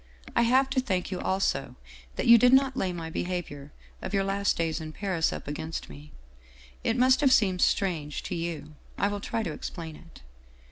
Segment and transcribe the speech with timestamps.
[0.35, 1.75] I have to thank you also
[2.15, 5.91] that you did not lay my behavior of your last days in Paris up against
[5.91, 6.11] me.
[6.83, 8.73] It must have seemed strange to you.
[8.97, 10.23] I will try to explain it.